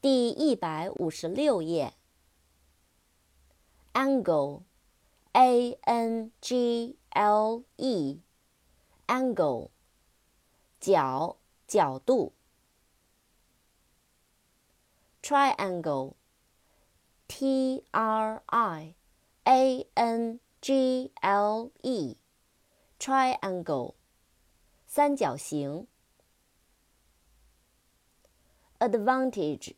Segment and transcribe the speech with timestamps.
[0.00, 1.92] 第一百五十六页。
[3.92, 9.68] angle，a n g l e，angle，
[10.80, 11.36] 角，
[11.66, 12.32] 角度。
[15.22, 18.94] triangle，t r i
[19.44, 23.96] a n g l e，triangle，
[24.86, 25.86] 三角形。
[28.78, 29.74] advantage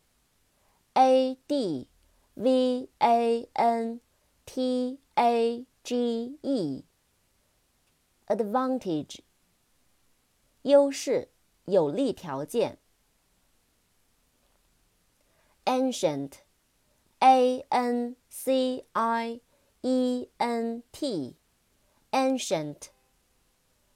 [0.94, 1.88] advantage，a d
[2.34, 4.02] v a n
[4.46, 9.20] t a g e，advantage，
[10.64, 11.30] 优势、
[11.66, 12.80] 有利条件。
[15.66, 19.42] ancient，a n c i
[19.82, 22.88] e n t，ancient，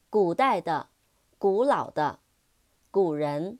[0.10, 0.90] 古代的、
[1.38, 2.20] 古老的、
[2.92, 3.60] 古人。